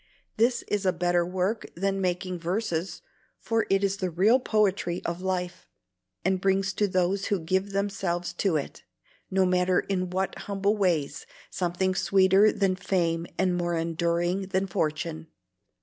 [0.37, 3.03] This is a better work than making verses,
[3.39, 5.67] for it is the real poetry of life,
[6.25, 8.81] and brings to those who give themselves to it,
[9.29, 15.27] no matter in what humble ways, something sweeter than fame and more enduring than fortune."